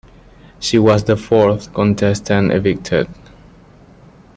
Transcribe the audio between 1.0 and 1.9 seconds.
the fourth